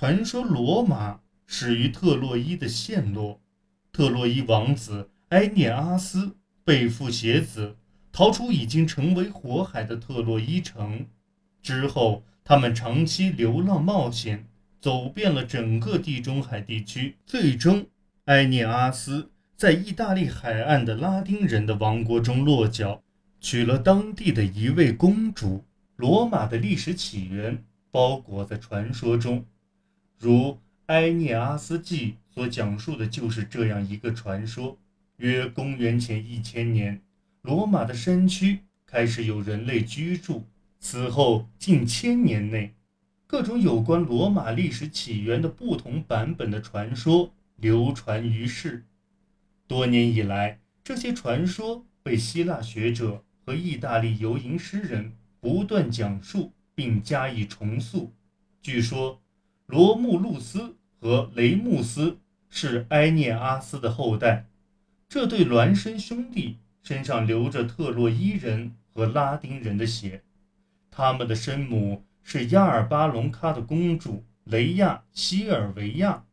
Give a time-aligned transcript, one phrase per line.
[0.00, 3.38] 传说罗马始于特洛伊的陷落，
[3.92, 7.76] 特洛伊王子埃涅阿斯背负邪子，
[8.10, 11.04] 逃出已经成为火海的特洛伊城。
[11.60, 14.46] 之后，他们长期流浪冒险，
[14.80, 17.84] 走遍了整个地中海地区，最终，
[18.24, 23.02] 埃涅阿斯在意大利海岸的拉丁人的王国中落脚，
[23.38, 25.62] 娶了当地的一位公主。
[25.96, 29.44] 罗马的历史起源包裹在传说中，
[30.20, 30.32] 如
[30.86, 34.76] 《埃涅阿斯纪》所讲述的就是这样一个传说：
[35.16, 37.00] 约公元前一千年，
[37.40, 40.44] 罗马的山区开始有人类居住。
[40.78, 42.74] 此后近千年内，
[43.26, 48.84] 各种有关罗马历史起源的不同版本的传说流传于世。
[49.66, 58.12] 多年以来，这些传说被希腊学者和意大利游吟诗人不断讲述并加以重塑。
[58.60, 59.22] 据说，
[59.70, 64.46] 罗慕路斯和雷穆斯是埃涅阿斯的后代，
[65.08, 70.24] 这对孪生兄弟身上流着特洛伊人和拉丁人的血。
[70.90, 76.24] 他们的生母是亚尔巴隆卡的公主雷亚西尔维亚，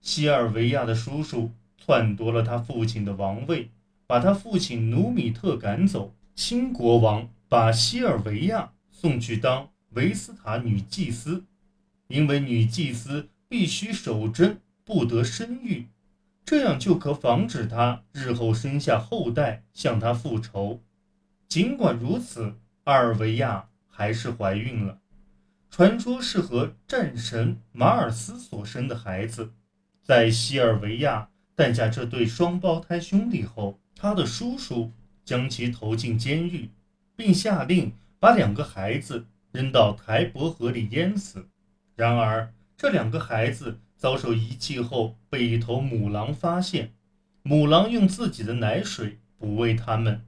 [0.00, 3.70] 西尔维亚的叔叔篡夺了他父亲的王位，
[4.06, 6.14] 把他父亲努米特赶走。
[6.34, 11.44] 新国王把西尔维亚送去当维斯塔女祭司，
[12.08, 15.86] 因为女祭司必须守贞，不得生育，
[16.44, 20.80] 这样就可防止她日后生下后代向他复仇。
[21.48, 23.68] 尽管如此，阿尔维亚。
[23.94, 25.00] 还是怀孕了，
[25.70, 29.52] 传说是和战神马尔斯所生的孩子。
[30.02, 34.90] 在西尔维亚诞下这对双胞胎兄弟后，他的叔叔
[35.26, 36.70] 将其投进监狱，
[37.14, 41.46] 并下令把两个孩子扔到台伯河里淹死。
[41.96, 46.92] 然而，这两个孩子遭受遗弃后被一头母狼发现，
[47.42, 50.22] 母狼用自己的奶水哺喂他们，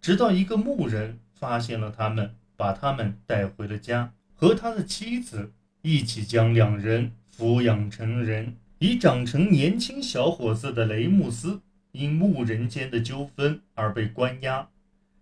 [0.00, 2.34] 直到一个牧人发现了他们。
[2.58, 5.52] 把他们带回了家，和他的妻子
[5.82, 8.56] 一起将两人抚养成人。
[8.80, 11.60] 已长成年轻小伙子的雷穆斯，
[11.92, 14.68] 因牧人间的纠纷而被关押。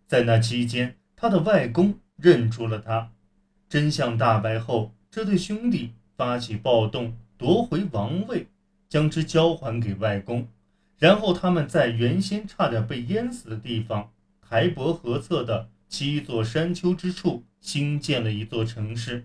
[0.07, 3.11] 在那期间，他的外公认出了他。
[3.69, 8.49] 真相大白后，这对兄弟发起暴动，夺回王位，
[8.87, 10.47] 将之交还给外公。
[10.99, 14.13] 然后，他们在原先差点被淹死的地方——
[14.47, 15.71] 台伯河侧的。
[15.89, 19.25] 七座山丘之处新建了一座城市，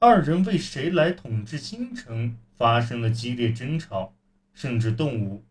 [0.00, 4.14] 二人为谁来统治新城发生了激烈争吵，
[4.52, 5.46] 甚至动武。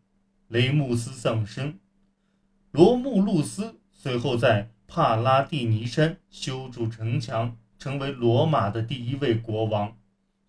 [0.48, 1.80] 雷穆斯丧生，
[2.70, 9.98] 罗穆路斯随后在帕拉蒂尼山修筑城墙，成为罗马的第一位国王。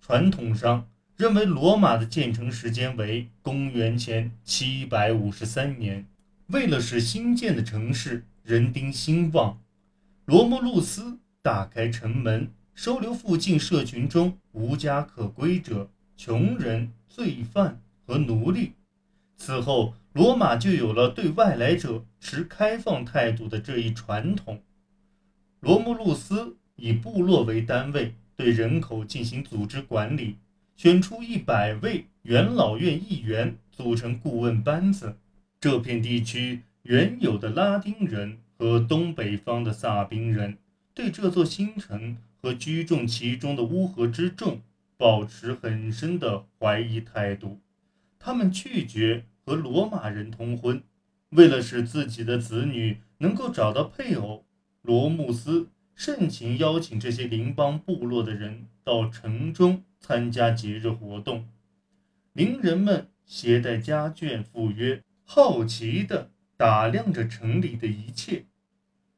[0.00, 6.06] 传统上认为罗马的建成时间为公元前七百五十三年。
[6.47, 9.61] 为了使新建的城市，人丁兴旺，
[10.27, 18.75] 罗慕路斯打开城门，收留附近社群中无家可归者、穷人、罪犯和奴隶。
[19.37, 24.62] 此后，罗马就有了对外来者持开放态度的这一传统。
[25.59, 30.36] 罗慕路斯以部落为单位，对人口进行组织管理，
[30.76, 35.16] 选出一百位元老院议员组成顾问班子。
[35.60, 36.62] 这片地区。
[36.84, 40.58] 原有的拉丁人和东北方的萨宾人
[40.92, 44.60] 对这座新城和居住其中的乌合之众
[44.98, 47.58] 保持很深的怀疑态度，
[48.18, 50.82] 他们拒绝和罗马人通婚。
[51.30, 54.44] 为了使自己的子女能够找到配偶，
[54.82, 61.49] 罗穆斯盛情邀请这些邻邦部落的人到城中参加节日活动。
[62.32, 66.31] 邻人们携带家眷赴约，好奇的。
[66.56, 68.44] 打量着城里的一切，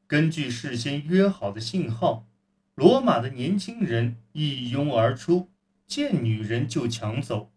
[0.07, 2.27] 根据事先约好的信号，
[2.73, 5.47] 罗马的年轻人一拥而出，
[5.85, 7.51] 见女人就抢走。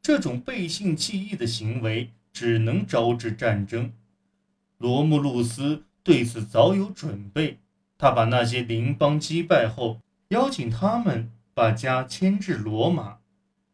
[0.00, 3.92] 这种背信弃义的行为只能招致战争。
[4.78, 7.58] 罗慕路斯对此早有准备，
[7.98, 13.18] 他把那些邻邦击败后，邀请他们把家迁至罗马，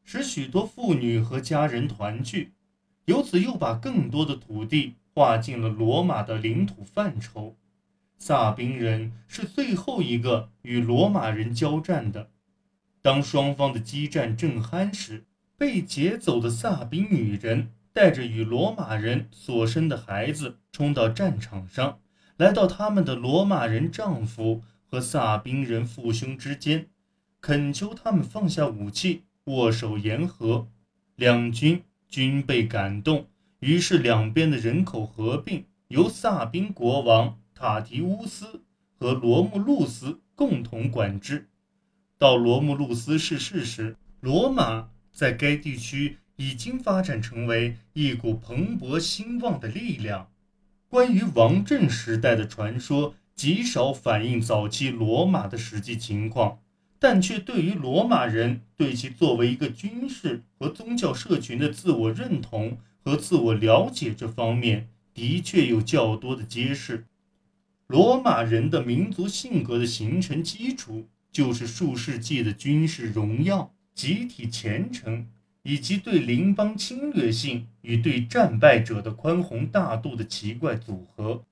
[0.04, 2.52] 使许多妇女和家人团聚，
[3.06, 4.94] 由此又把更多的土地。
[5.12, 7.56] 划进了罗马的领土范畴。
[8.16, 12.30] 萨宾人是最后一个与罗马人交战的。
[13.02, 15.24] 当双方的激战正酣时，
[15.58, 21.98] 被劫走的萨宾女人带着与罗马人所生的孩子冲到战场上，
[22.40, 26.88] 来到他们的罗马人丈夫和萨宾人父兄之间，
[27.38, 30.66] 恳求他们放下武器，握手言和，
[31.16, 33.26] 两军均被感动，
[33.58, 38.62] 于是两边的人口合并，由萨宾国王塔提乌斯
[38.98, 41.46] 和罗慕路斯共同管制。
[42.16, 50.30] 到罗慕路斯逝世时，罗马在该地区已经发展成为一股蓬勃兴旺的力量。
[50.90, 56.58] 关于王政时代的传说极少反映早期罗马的实际情况，
[56.98, 67.06] 但却对于罗马人对其作为一个军事和宗教社群的自我认同和自我了解这方面，的确有较多的揭示。
[67.86, 71.08] 罗马人的民族性格的形成基础。
[71.32, 75.28] 就是数世纪的军事荣耀、集体虔诚，
[75.70, 81.44] 以及对邻邦侵略性与对战败者的宽宏大度的奇怪组合。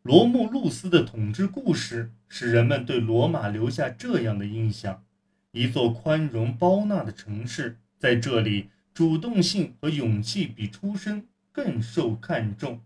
[0.00, 5.04] 罗慕路斯的统治故事使人们对罗马留下这样的印象：
[5.52, 12.80] 一座宽容包纳的城市，在这里，主动性和勇气比出身更受看重。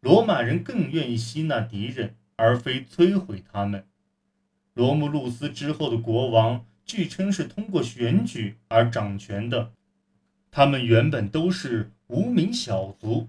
[0.00, 3.86] 罗马人更愿意吸纳敌人，而非摧毁他们。
[4.74, 9.72] 罗慕路斯之后的国王，据称是通过选举而掌权的。
[10.56, 13.28] 他们原本都是无名小卒。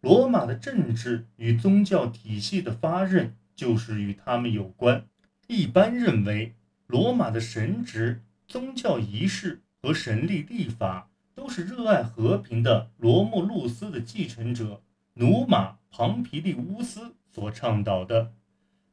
[0.00, 5.06] 罗马的政治与宗教体系的发轫，就是与他们有关。
[5.46, 6.56] 一般认为，
[6.88, 14.82] 罗马的神职、宗教仪式和神力立法，都是热爱和平的罗慕路斯的继承者
[15.12, 18.32] 努马·庞皮利乌斯所倡导的。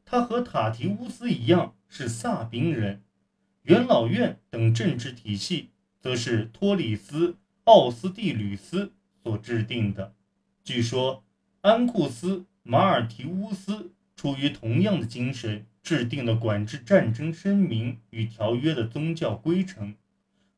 [0.05, 1.73] 他和塔提乌斯一样。
[1.89, 3.01] 是萨宾人，
[3.63, 7.29] 元老院等政治体系则是托里斯·
[7.65, 8.91] 奥斯蒂吕斯
[9.23, 10.13] 所制定的。
[10.63, 11.23] 据说，
[11.61, 19.95] 安库斯·马尔提乌斯出于同样的精神，制定了管制战争声明与条约的宗教规程。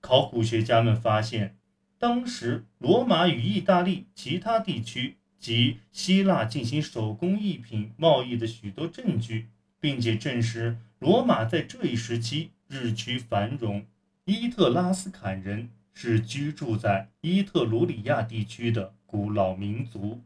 [0.01, 1.57] 考古学家们发现，
[1.97, 9.47] 当时罗马与意大利其他地区及希腊进行手工艺品贸易的许多证据。
[9.83, 13.85] 并且证实，罗马在这一时期日趋繁荣。
[14.23, 20.21] 伊特拉斯坎人是居住在伊特鲁里亚地区的古老民族。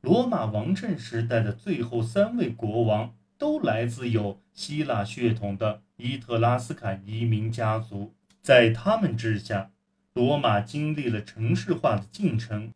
[0.00, 8.12] 罗马王政时代的最后三位国王都来自有希腊血统的伊特拉斯坎移民家族。
[8.40, 9.70] 在他们之下，
[10.14, 12.72] 罗马经历了城市化的进程。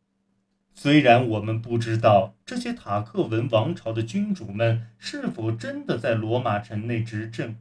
[0.73, 7.57] 虽然我们不知道这些塔克文王朝的君主们是否真的在罗马城内执政，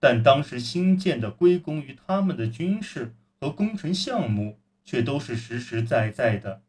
[0.00, 6.62] 但当时新建的归功于他们的军事和工程项目却都是实实在在的。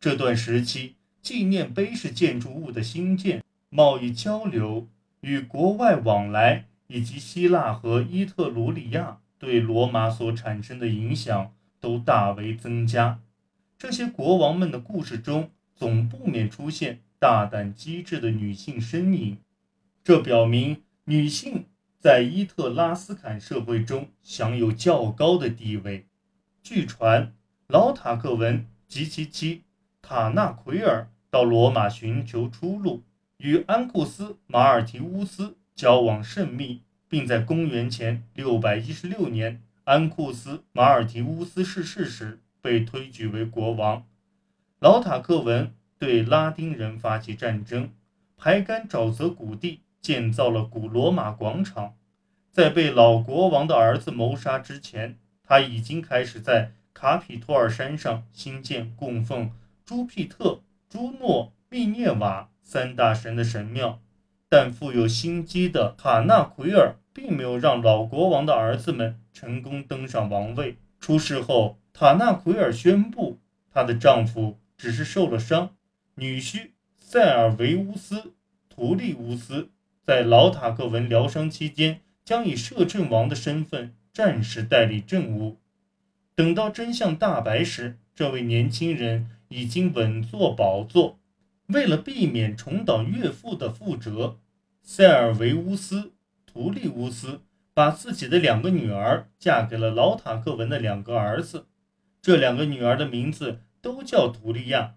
[0.00, 4.88] 这段时期，纪念碑式建筑物的兴建、贸易交流、
[5.20, 13.20] 与国外往来，以及希腊和伊特鲁里亚对罗马所产生的影响都大为增加。
[13.78, 19.38] 这些国王们的故事中，总不免出现大胆机智的女性身影，
[20.02, 21.66] 这表明女性
[22.00, 26.06] 在伊特拉斯坎社会中享有较高的地位。
[26.70, 27.32] 据传，
[27.68, 29.62] 老塔克文及其妻
[30.02, 33.02] 塔纳奎尔到罗马寻求出路，
[33.38, 42.40] 与安库斯·马尔提乌斯交往甚密，并在公元前616年安库斯·马尔提乌斯逝世时。
[42.60, 44.04] 被推举为国王，
[44.78, 47.92] 老塔克文对拉丁人发起战争，
[48.36, 51.94] 排干沼泽谷地，建造了古罗马广场。
[52.50, 55.16] 在被老国王的儿子谋杀之前，
[55.48, 59.50] 他已经开始在卡皮托尔山上兴建供奉
[59.86, 64.00] 朱庇特、朱诺、密涅瓦三大神的神庙。
[64.50, 70.76] 但富有心机的卡纳奎尔并没有让老国王的儿子们成功登上王位。
[71.00, 71.78] 出事后。
[72.00, 73.40] 塔纳奎尔宣布，
[73.72, 75.70] 她的丈夫只是受了伤。
[76.14, 78.20] 女婿塞尔维乌斯·
[78.68, 79.70] 图利乌斯
[80.04, 85.58] 在老塔克文疗伤期间，将以摄政王的身份暂时代理政务。
[86.34, 91.20] 等到真相大白时，这位年轻人已经稳坐宝座。
[91.68, 94.38] 为了避免重蹈岳父的覆辙，
[94.82, 96.00] 塞尔维乌斯·
[96.44, 101.66] 图利乌斯把自己的两个女儿嫁给了老塔克文的两个儿子。
[102.20, 104.96] 这两个女儿的名字都叫图利亚。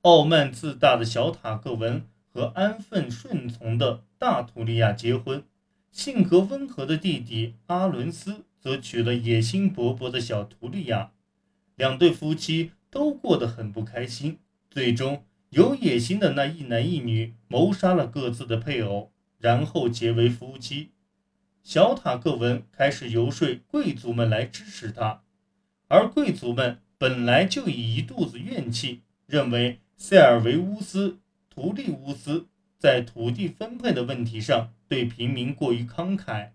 [0.00, 5.44] 傲慢自大的小塔克文和安分顺从的大图利亚结婚，
[5.92, 11.12] 性格温和的弟弟阿伦斯则娶了野心勃勃的小图利亚。
[11.76, 20.90] 两对夫妻都过得很不开心，最终有野心的那一男一女谋杀了各自的配偶，然后结为夫妻。
[21.62, 25.22] 小塔克文开始游说贵族们来支持他。
[25.86, 31.10] 而贵族们本来就以一肚子怨气，认为塞尔维乌斯·
[31.48, 36.50] 图利乌斯在土地分配的问题上对平民过于慷慨，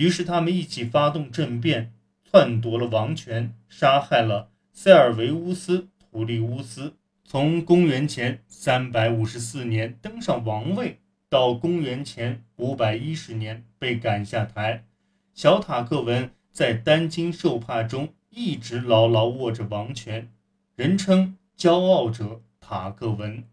[0.00, 1.92] 于是他们一起发动政变，
[2.24, 6.94] 篡夺了王权，杀害了塞尔维乌斯·图利乌斯。
[7.22, 14.86] 从公元前三百五十四年登上王位到公元前五百一十年被赶下台，
[15.34, 20.32] 小塔克文在担惊受怕中一直牢牢握着王权，
[20.76, 23.44] 人称“骄傲者塔克文”。